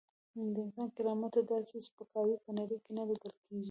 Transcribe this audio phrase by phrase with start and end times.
[0.53, 3.59] د انسان کرامت ته داسې سپکاوی په نړۍ کې نه لیدل کېږي.